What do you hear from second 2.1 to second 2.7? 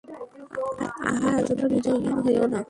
হয়ো না।